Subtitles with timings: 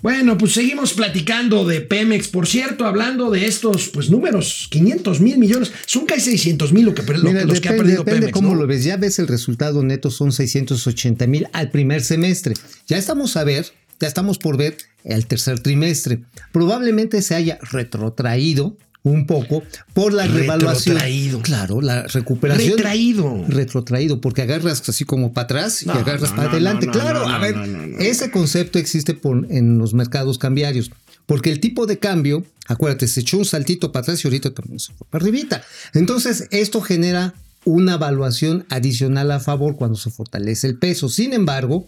[0.00, 2.28] Bueno, pues seguimos platicando de Pemex.
[2.28, 6.94] Por cierto, hablando de estos pues números, 500 mil millones, son casi 600 mil lo
[6.94, 8.32] que, lo, Mira, los depende, que ha perdido depende Pemex.
[8.32, 8.60] cómo ¿no?
[8.60, 8.84] lo ves.
[8.84, 12.54] Ya ves el resultado neto son 680 mil al primer semestre.
[12.86, 13.66] Ya estamos a ver,
[13.98, 16.20] ya estamos por ver el tercer trimestre.
[16.52, 19.62] Probablemente se haya retrotraído un poco
[19.94, 20.96] por la revaluación.
[20.96, 21.40] Retrotraído.
[21.42, 22.76] Claro, la recuperación.
[22.76, 23.44] Retraído.
[23.48, 26.88] Retrotraído, porque agarras así como para atrás No, y agarras no, para no, adelante.
[26.88, 27.56] claro, a ver,
[28.00, 30.90] ese concepto existe por- en los mercados cambiarios.
[31.26, 34.78] Porque el tipo de cambio, acuérdate, se echó un saltito para atrás y ahorita también
[34.80, 35.62] se fue para arribita.
[35.94, 41.08] Entonces, esto genera una evaluación adicional a favor cuando se fortalece el peso.
[41.10, 41.86] Sin embargo,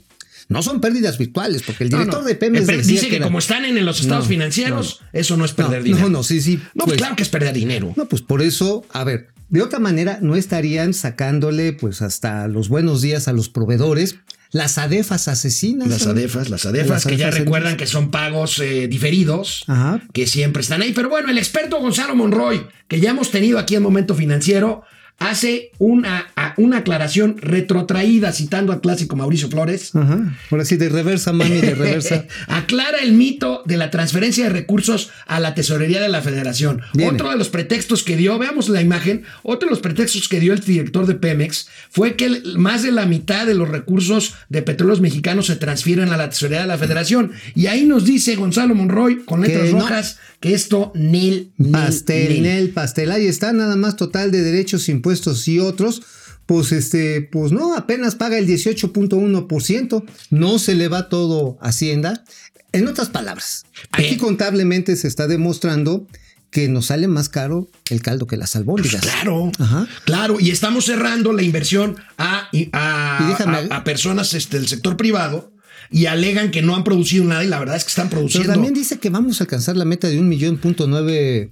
[0.50, 2.28] no son pérdidas virtuales, porque el No, director no.
[2.28, 5.00] de Pemex El pre- decía dice que, era- como están en los estados No, financieros,
[5.14, 6.08] eso no es no, perder no, dinero.
[6.10, 6.56] no, sí, sí.
[6.74, 7.94] No, pues, pues, claro que es perder dinero.
[7.96, 12.68] no, pues por eso, a ver, de otra manera no estarían sacándole pues hasta los
[12.68, 14.16] buenos días a los proveedores.
[14.52, 15.86] Las adefas asesinas.
[15.88, 16.10] Las ¿no?
[16.10, 20.02] adefas, las adefas, Las que ya adefas recuerdan que son pagos eh, diferidos, Ajá.
[20.12, 20.92] que siempre están ahí.
[20.92, 24.82] Pero bueno, el experto Gonzalo Monroy, que ya hemos tenido aquí en Momento Financiero,
[25.20, 29.94] hace una, una aclaración retrotraída citando al clásico Mauricio Flores.
[29.94, 30.34] Ajá.
[30.50, 32.24] Ahora sí, de reversa, mami, de reversa.
[32.48, 36.80] Aclara el mito de la transferencia de recursos a la tesorería de la federación.
[36.94, 37.12] Viene.
[37.12, 40.54] Otro de los pretextos que dio, veamos la imagen, otro de los pretextos que dio
[40.54, 45.02] el director de Pemex fue que más de la mitad de los recursos de petróleos
[45.02, 47.32] mexicanos se transfieren a la tesorería de la federación.
[47.54, 49.80] Y ahí nos dice Gonzalo Monroy con letras no.
[49.80, 52.70] rojas que esto nil, nil, Pastel, nil.
[52.70, 53.10] Pastel.
[53.10, 55.09] Ahí está, nada más total de derechos, impuestos
[55.48, 56.02] y otros.
[56.46, 60.04] Pues este, pues no, apenas paga el 18.1%.
[60.30, 62.24] No se le va todo a Hacienda.
[62.72, 66.06] En otras palabras, aquí contablemente se está demostrando
[66.50, 69.00] que nos sale más caro el caldo que las albóndigas.
[69.02, 69.88] Pues Claro, Ajá.
[70.04, 74.96] claro, y estamos cerrando la inversión a, a, déjame- a- a personas este, del sector
[74.96, 75.52] privado
[75.92, 78.52] y alegan que no han producido nada y la verdad es que están Pero produciendo.
[78.52, 81.50] también dice que vamos a alcanzar la meta de un millón punto nueve,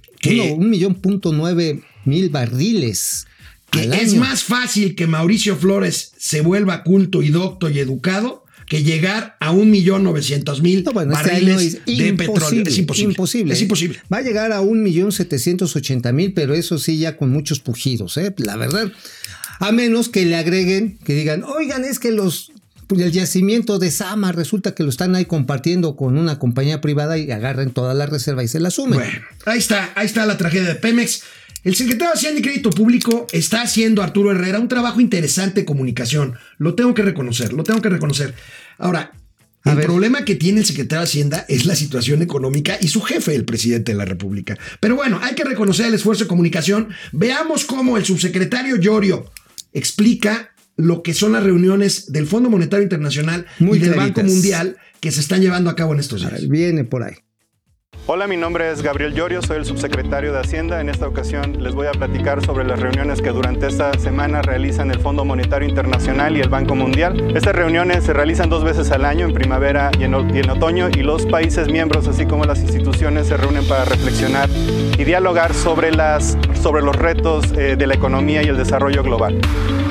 [0.57, 3.25] un millón punto nueve mil barriles.
[3.71, 4.21] Que es año.
[4.21, 9.51] más fácil que Mauricio Flores se vuelva culto y docto y educado que llegar a
[9.51, 12.63] un millón novecientos mil No, bueno, este barriles de petróleo.
[12.67, 13.11] Es imposible.
[13.11, 13.53] imposible.
[13.53, 13.99] Es imposible.
[14.13, 17.59] Va a llegar a un millón setecientos ochenta mil, pero eso sí ya con muchos
[17.59, 18.33] pujidos, ¿eh?
[18.37, 18.91] la verdad.
[19.59, 22.51] A menos que le agreguen, que digan, oigan, es que los
[22.87, 27.17] pues, el yacimiento de Sama resulta que lo están ahí compartiendo con una compañía privada
[27.17, 28.99] y agarren toda la reserva y se la sumen.
[28.99, 31.23] Bueno, ahí está, ahí está la tragedia de Pemex.
[31.63, 35.65] El secretario de Hacienda y Crédito Público está haciendo, Arturo Herrera, un trabajo interesante de
[35.65, 36.35] comunicación.
[36.57, 38.33] Lo tengo que reconocer, lo tengo que reconocer.
[38.77, 39.11] Ahora,
[39.65, 43.35] el problema que tiene el secretario de Hacienda es la situación económica y su jefe,
[43.35, 44.57] el presidente de la República.
[44.79, 46.89] Pero bueno, hay que reconocer el esfuerzo de comunicación.
[47.11, 49.29] Veamos cómo el subsecretario Llorio
[49.73, 54.23] explica lo que son las reuniones del Fondo Monetario Internacional Muy y del claritas.
[54.23, 56.47] Banco Mundial que se están llevando a cabo en estos días.
[56.47, 57.15] viene por ahí.
[58.11, 60.81] Hola, mi nombre es Gabriel Llorio, soy el subsecretario de Hacienda.
[60.81, 64.89] En esta ocasión les voy a platicar sobre las reuniones que durante esta semana realizan
[64.89, 67.35] el Fondo Monetario Internacional y el Banco Mundial.
[67.35, 71.27] Estas reuniones se realizan dos veces al año, en primavera y en, otoño, y los
[71.27, 74.49] países miembros, así como las instituciones, se reúnen para reflexionar
[74.97, 79.39] y dialogar sobre, las, sobre los retos eh, de la economía y el desarrollo global.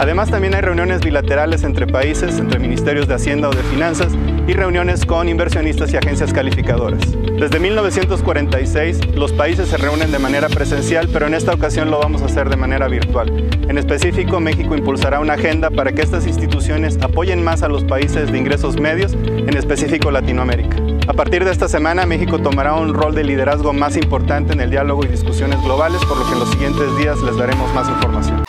[0.00, 4.12] Además, también hay reuniones bilaterales entre países, entre ministerios de Hacienda o de Finanzas,
[4.48, 7.00] y reuniones con inversionistas y agencias calificadoras.
[7.38, 12.22] Desde 1946, los países se reúnen de manera presencial, pero en esta ocasión lo vamos
[12.22, 13.30] a hacer de manera virtual.
[13.68, 18.32] En específico, México impulsará una agenda para que estas instituciones apoyen más a los países
[18.32, 20.78] de ingresos medios, en específico Latinoamérica.
[21.06, 24.70] A partir de esta semana, México tomará un rol de liderazgo más importante en el
[24.70, 28.44] diálogo y discusiones globales, por lo que en los siguientes días les daremos más información.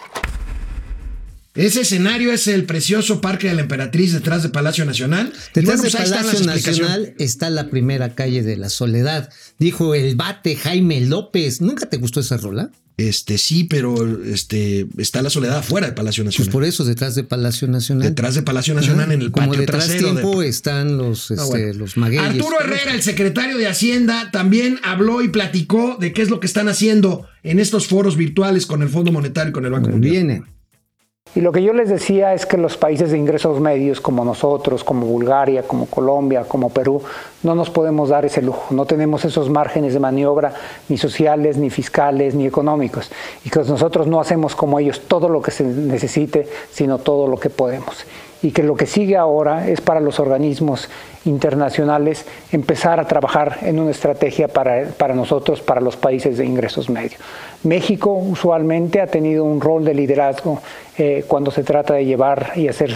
[1.59, 5.33] Ese escenario es el precioso Parque de la Emperatriz detrás de Palacio Nacional.
[5.53, 6.45] Detrás bueno, de pues Palacio.
[6.45, 9.29] Nacional está la primera calle de la soledad.
[9.59, 11.59] Dijo el bate Jaime López.
[11.61, 12.71] ¿Nunca te gustó esa rola?
[12.95, 16.51] Este sí, pero este está la soledad afuera de Palacio Pues Nacional.
[16.51, 18.07] por eso, detrás de Palacio Nacional.
[18.09, 20.07] detrás de Palacio Nacional Ajá, en el Como patio detrás trasero.
[20.15, 21.73] de- tiempo están los, este, Ah, bueno.
[21.75, 22.25] los magueyes.
[22.25, 26.47] Arturo Herrera, el secretario de Hacienda, también habló y platicó de qué es lo que
[26.47, 30.11] están haciendo en estos foros virtuales con el Fondo Monetario y con el Banco Mundial.
[30.11, 30.43] Viene.
[31.35, 34.83] Y lo que yo les decía es que los países de ingresos medios como nosotros,
[34.83, 37.03] como Bulgaria, como Colombia, como Perú,
[37.43, 38.73] no nos podemos dar ese lujo.
[38.73, 40.53] No tenemos esos márgenes de maniobra
[40.87, 43.11] ni sociales, ni fiscales, ni económicos.
[43.45, 47.37] Y que nosotros no hacemos como ellos todo lo que se necesite, sino todo lo
[47.37, 48.05] que podemos.
[48.41, 50.89] Y que lo que sigue ahora es para los organismos
[51.25, 56.89] internacionales empezar a trabajar en una estrategia para, para nosotros, para los países de ingresos
[56.89, 57.19] medios.
[57.63, 60.61] México usualmente ha tenido un rol de liderazgo
[60.97, 62.91] eh, cuando se trata de llevar y hacer,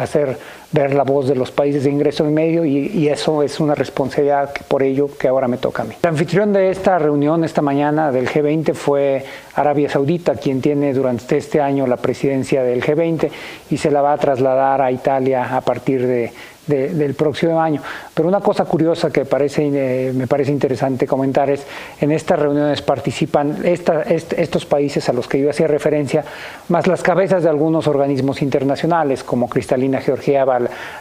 [0.00, 0.38] hacer
[0.74, 4.50] ver la voz de los países de ingreso en medio y, eso es una responsabilidad
[4.66, 5.94] por ello que ahora me toca a mí.
[6.02, 9.24] El anfitrión de esta reunión esta mañana del G20 fue
[9.54, 13.30] Arabia Saudita, quien tiene durante este año la presidencia del G20
[13.70, 16.32] y se la va a trasladar a Italia a partir de
[16.66, 17.80] del próximo año.
[18.14, 21.66] Pero una cosa curiosa que parece, eh, me parece interesante comentar es,
[22.00, 26.24] en estas reuniones participan estos países a los que yo hacía referencia,
[26.68, 30.58] más las cabezas de algunos organismos internacionales, como Cristalina Georgieva,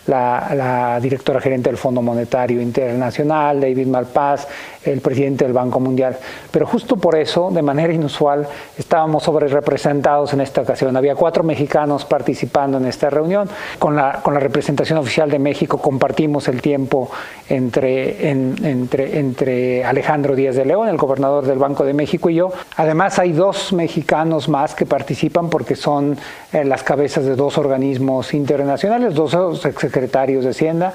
[0.07, 4.47] la, la directora gerente del Fondo Monetario Internacional, David Malpaz,
[4.83, 6.17] el presidente del Banco Mundial.
[6.51, 10.95] Pero justo por eso, de manera inusual, estábamos sobre representados en esta ocasión.
[10.97, 13.49] Había cuatro mexicanos participando en esta reunión.
[13.79, 17.09] Con la, con la representación oficial de México compartimos el tiempo
[17.49, 22.51] entre, entre, entre Alejandro Díaz de León, el gobernador del Banco de México, y yo.
[22.77, 26.17] Además, hay dos mexicanos más que participan porque son
[26.51, 30.93] eh, las cabezas de dos organismos internacionales, dos secretarios de Hacienda.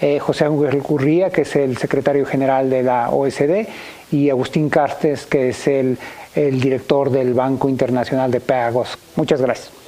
[0.00, 3.66] Eh, José Ángel Curría, que es el secretario general de la OSD,
[4.12, 5.98] y Agustín Cartes, que es el
[6.34, 8.96] director del Banco Internacional de Pagos.
[9.16, 9.80] Muchas gracias.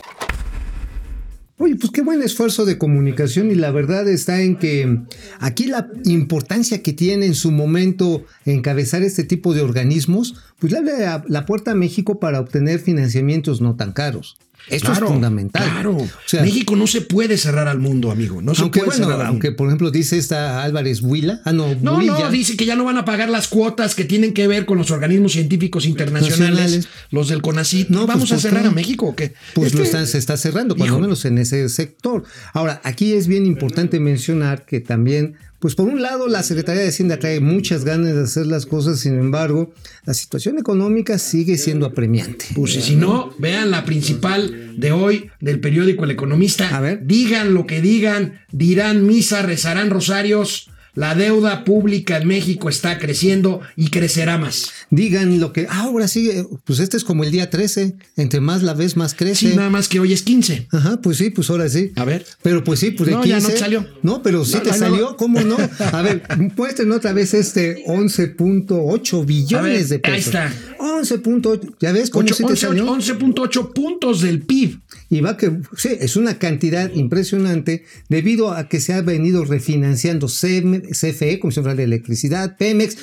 [1.58, 5.00] Oye, pues qué buen esfuerzo de comunicación y la verdad está en que
[5.38, 10.78] aquí la importancia que tiene en su momento encabezar este tipo de organismos, pues le
[10.78, 14.36] abre la puerta a México para obtener financiamientos no tan caros.
[14.68, 15.62] Esto es fundamental.
[15.62, 15.96] Claro.
[16.40, 18.40] México no se puede cerrar al mundo, amigo.
[18.42, 21.40] No se puede cerrar al Aunque, por ejemplo, dice esta Álvarez Huila.
[21.44, 24.32] Ah, no, no, no, dice que ya no van a pagar las cuotas que tienen
[24.32, 27.88] que ver con los organismos científicos internacionales, los del CONACYT.
[27.88, 29.34] No, ¿Vamos pues, a cerrar a México o qué?
[29.54, 32.24] Pues lo se está cerrando, cuando menos en ese sector.
[32.52, 36.88] Ahora, aquí es bien importante mencionar que también pues por un lado la Secretaría de
[36.88, 39.72] Hacienda trae muchas ganas de hacer las cosas, sin embargo,
[40.04, 42.46] la situación económica sigue siendo apremiante.
[42.56, 46.76] Pues si no, vean la principal de hoy del periódico El Economista.
[46.76, 47.06] A ver.
[47.06, 50.68] Digan lo que digan, dirán misa, rezarán rosarios.
[50.94, 54.70] La deuda pública en México está creciendo y crecerá más.
[54.90, 55.66] Digan lo que.
[55.70, 56.30] Ah, ahora sí,
[56.64, 57.96] pues este es como el día 13.
[58.16, 59.50] Entre más la ves, más crece.
[59.50, 60.68] Sí, nada más que hoy es 15.
[60.70, 61.92] Ajá, pues sí, pues ahora sí.
[61.96, 62.26] A ver.
[62.42, 63.86] Pero pues sí, pues de no, Ya no salió.
[64.02, 65.56] No, pero sí te salió, ¿cómo no?
[65.78, 66.22] A ver,
[66.76, 70.34] tener otra vez este 11.8 billones de pesos.
[70.34, 70.52] Ahí está.
[70.78, 71.74] 11.8.
[71.80, 72.86] ¿Ya ves cómo sí te salió?
[72.86, 74.78] 11.8 puntos del PIB.
[75.12, 80.26] Y va que, sí, es una cantidad impresionante debido a que se ha venido refinanciando
[80.26, 82.96] CFE, Comisión Federal de Electricidad, Pemex,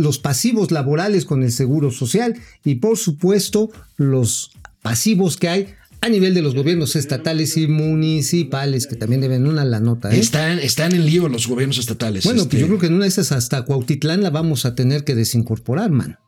[0.00, 2.34] los pasivos laborales con el Seguro Social
[2.64, 4.50] y por supuesto los
[4.82, 5.68] pasivos que hay
[6.00, 10.12] a nivel de los gobiernos estatales y municipales, que también deben una la nota.
[10.12, 10.18] ¿eh?
[10.18, 12.24] Están, están en lío los gobiernos estatales.
[12.24, 12.66] Bueno, pues yo este.
[12.66, 16.18] creo que en una de esas hasta Cuautitlán la vamos a tener que desincorporar, man.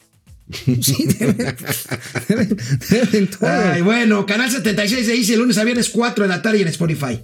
[0.64, 1.08] Sí,
[3.82, 7.20] bueno, Canal 76 se dice lunes a viernes 4 de la tarde en Spotify.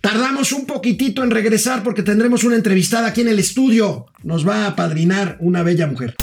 [0.00, 4.06] Tardamos un poquitito en regresar porque tendremos una entrevistada aquí en el estudio.
[4.22, 6.14] Nos va a padrinar una bella mujer.